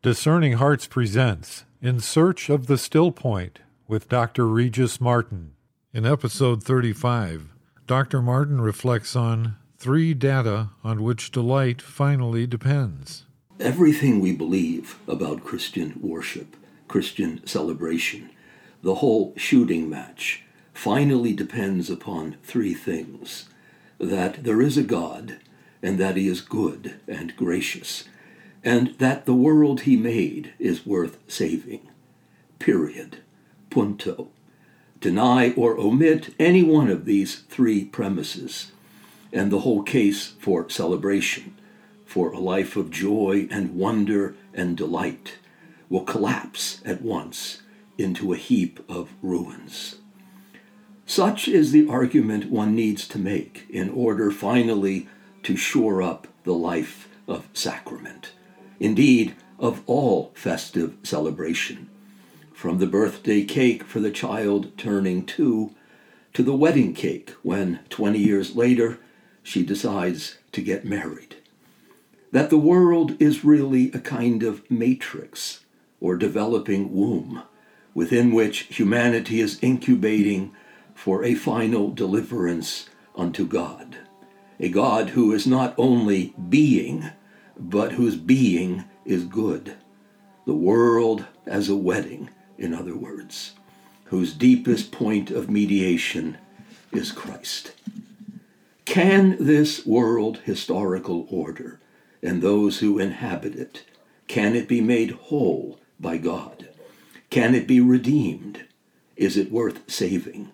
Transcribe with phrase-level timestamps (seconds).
[0.00, 4.46] Discerning Hearts presents In Search of the Still Point with Dr.
[4.46, 5.54] Regis Martin.
[5.92, 7.48] In episode 35,
[7.84, 8.22] Dr.
[8.22, 13.24] Martin reflects on three data on which delight finally depends.
[13.58, 16.56] Everything we believe about Christian worship,
[16.86, 18.30] Christian celebration,
[18.84, 23.48] the whole shooting match, finally depends upon three things
[23.98, 25.40] that there is a God,
[25.82, 28.04] and that he is good and gracious
[28.64, 31.88] and that the world he made is worth saving.
[32.58, 33.18] Period.
[33.70, 34.28] Punto.
[35.00, 38.72] Deny or omit any one of these three premises,
[39.32, 41.56] and the whole case for celebration,
[42.04, 45.38] for a life of joy and wonder and delight,
[45.88, 47.62] will collapse at once
[47.96, 49.96] into a heap of ruins.
[51.06, 55.08] Such is the argument one needs to make in order finally
[55.44, 58.32] to shore up the life of sacrament
[58.80, 61.88] indeed, of all festive celebration,
[62.52, 65.74] from the birthday cake for the child turning two
[66.34, 68.98] to the wedding cake when, 20 years later,
[69.42, 71.36] she decides to get married.
[72.30, 75.64] That the world is really a kind of matrix
[76.00, 77.42] or developing womb
[77.94, 80.54] within which humanity is incubating
[80.94, 83.96] for a final deliverance unto God.
[84.60, 87.10] A God who is not only being,
[87.58, 89.74] but whose being is good.
[90.46, 93.52] The world as a wedding, in other words,
[94.04, 96.38] whose deepest point of mediation
[96.92, 97.72] is Christ.
[98.84, 101.78] Can this world historical order
[102.22, 103.84] and those who inhabit it,
[104.26, 106.68] can it be made whole by God?
[107.30, 108.64] Can it be redeemed?
[109.16, 110.52] Is it worth saving?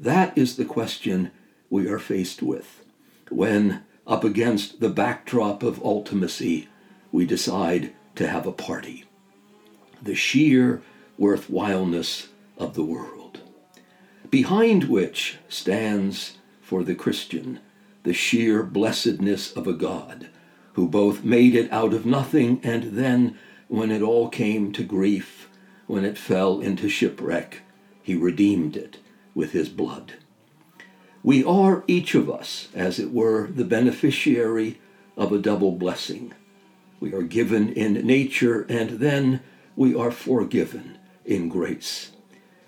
[0.00, 1.30] That is the question
[1.68, 2.84] we are faced with
[3.28, 6.66] when up against the backdrop of ultimacy,
[7.12, 9.04] we decide to have a party.
[10.02, 10.82] The sheer
[11.18, 13.40] worthwhileness of the world,
[14.30, 17.60] behind which stands for the Christian
[18.04, 20.28] the sheer blessedness of a God
[20.72, 23.36] who both made it out of nothing and then,
[23.66, 25.50] when it all came to grief,
[25.86, 27.60] when it fell into shipwreck,
[28.02, 28.98] he redeemed it
[29.34, 30.14] with his blood.
[31.22, 34.78] We are, each of us, as it were, the beneficiary
[35.16, 36.32] of a double blessing.
[37.00, 39.40] We are given in nature, and then
[39.76, 42.12] we are forgiven in grace.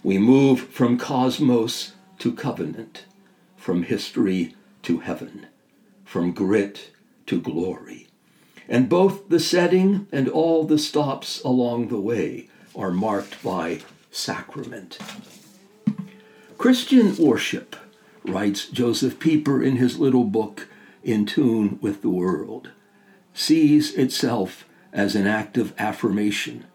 [0.03, 3.05] We move from cosmos to covenant,
[3.57, 5.47] from history to heaven,
[6.05, 6.91] from grit
[7.27, 8.09] to glory.
[8.69, 13.81] And both the setting and all the stops along the way are marked by
[14.11, 14.99] sacrament.
[16.57, 17.77] Christian worship
[18.31, 20.69] writes Josef Pieper in his little book,
[21.03, 22.71] In Tune with the World,
[23.35, 26.67] sees itself as an act of affirmation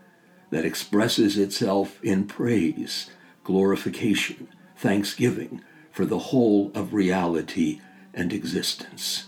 [0.50, 3.10] that expresses itself in praise,
[3.44, 5.62] glorification, thanksgiving
[5.92, 7.82] for the whole of reality
[8.14, 9.28] and existence.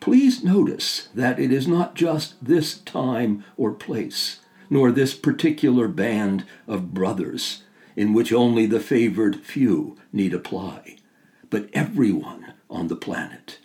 [0.00, 4.40] Please notice that it is not just this time or place,
[4.70, 7.64] nor this particular band of brothers
[7.96, 10.96] in which only the favored few need apply
[11.50, 13.58] but everyone on the planet.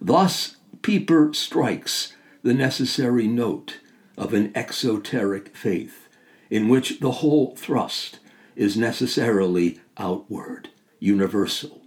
[0.00, 3.80] Thus, Pieper strikes the necessary note
[4.16, 6.08] of an exoteric faith,
[6.50, 8.18] in which the whole thrust
[8.56, 11.82] is necessarily outward, universal,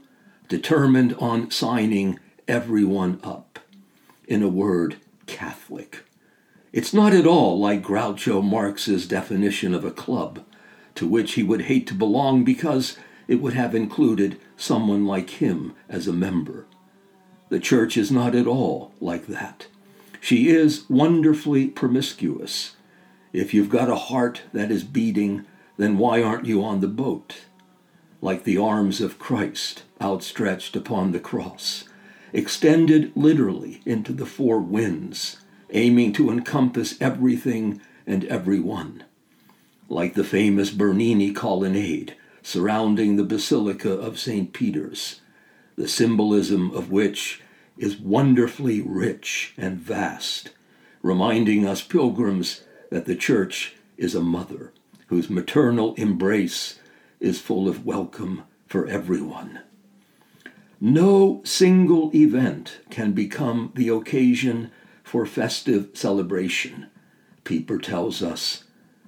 [0.48, 3.60] determined on signing everyone up.
[4.28, 6.04] In a word, Catholic.
[6.72, 10.46] It's not at all like Groucho Marx's definition of a club,
[10.96, 12.98] to which he would hate to belong because
[13.32, 16.66] it would have included someone like him as a member.
[17.48, 19.68] The church is not at all like that.
[20.20, 22.76] She is wonderfully promiscuous.
[23.32, 25.46] If you've got a heart that is beating,
[25.78, 27.46] then why aren't you on the boat?
[28.22, 31.86] Like the arms of Christ outstretched upon the cross,
[32.34, 35.38] extended literally into the four winds,
[35.70, 39.06] aiming to encompass everything and everyone.
[39.88, 44.54] Like the famous Bernini colonnade, surrounding the Basilica of St.
[44.54, 45.22] Peter's,
[45.76, 47.42] the symbolism of which
[47.78, 50.52] is wonderfully rich and vast,
[51.02, 54.72] reminding us pilgrims that the Church is a mother
[55.08, 56.80] whose maternal embrace
[57.20, 59.60] is full of welcome for everyone.
[60.80, 64.72] No single event can become the occasion
[65.04, 66.88] for festive celebration,
[67.44, 68.64] Pieper tells us,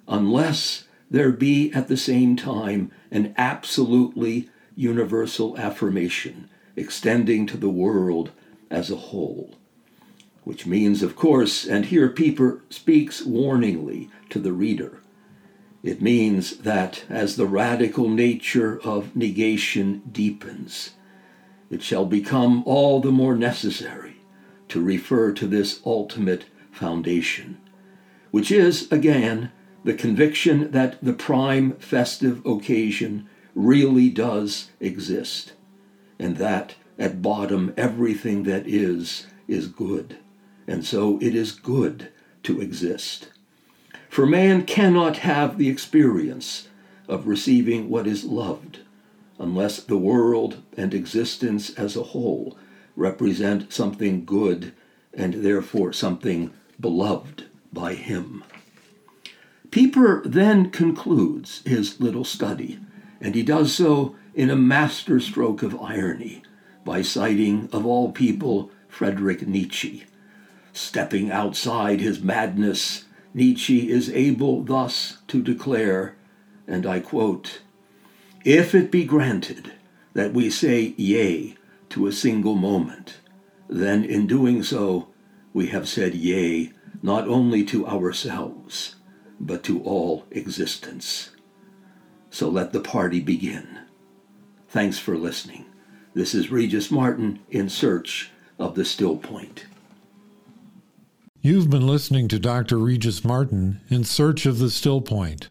[0.08, 8.32] unless there be at the same time an absolutely universal affirmation extending to the world
[8.72, 9.54] as a whole.
[10.44, 15.00] which means, of course, and here Pieper speaks warningly to the reader,
[15.82, 20.92] it means that as the radical nature of negation deepens,
[21.70, 24.16] it shall become all the more necessary
[24.70, 27.58] to refer to this ultimate foundation,
[28.32, 29.52] which is, again,
[29.84, 35.54] the conviction that the prime festive occasion really does exist,
[36.18, 40.18] and that at bottom everything that is is good,
[40.68, 42.10] and so it is good
[42.44, 43.30] to exist.
[44.10, 46.68] For man cannot have the experience
[47.08, 48.80] of receiving what is loved
[49.40, 52.58] unless the world and existence as a whole
[52.96, 54.72] represent something good
[55.14, 58.44] and therefore something beloved by him.
[59.74, 62.78] Pieper then concludes his little study,
[63.20, 66.44] and he does so in a masterstroke of irony
[66.86, 70.04] by citing, of all people, Friedrich Nietzsche.
[70.74, 76.18] Stepping outside his madness, Nietzsche is able thus to declare,
[76.68, 77.62] and I quote,
[78.46, 79.72] If it be granted
[80.14, 81.56] that we say yea
[81.90, 83.22] to a single moment,
[83.68, 85.08] then in doing so
[85.52, 86.72] we have said yea
[87.02, 88.98] not only to ourselves,
[89.46, 91.32] but to all existence.
[92.30, 93.80] So let the party begin.
[94.70, 95.66] Thanks for listening.
[96.14, 99.66] This is Regis Martin in search of the still point.
[101.42, 102.78] You've been listening to Dr.
[102.78, 105.50] Regis Martin in search of the still point.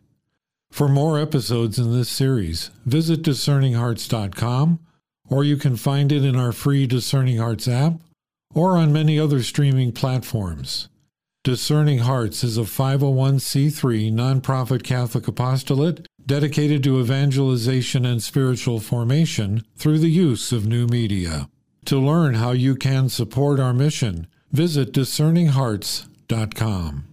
[0.71, 4.81] For more episodes in this series, visit discerninghearts.com
[5.29, 7.95] or you can find it in our free Discerning Hearts app
[8.55, 10.89] or on many other streaming platforms.
[11.45, 19.99] Discerning Hearts is a 501c3 nonprofit Catholic apostolate dedicated to evangelization and spiritual formation through
[19.99, 21.49] the use of new media.
[21.87, 27.12] To learn how you can support our mission, visit discerninghearts.com.